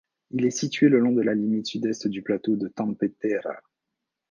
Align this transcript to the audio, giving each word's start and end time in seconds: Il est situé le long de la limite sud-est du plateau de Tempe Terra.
Il 0.31 0.45
est 0.45 0.49
situé 0.49 0.89
le 0.89 0.97
long 0.97 1.11
de 1.11 1.21
la 1.21 1.35
limite 1.35 1.67
sud-est 1.67 2.07
du 2.07 2.23
plateau 2.23 2.55
de 2.55 2.67
Tempe 2.67 3.05
Terra. 3.19 3.61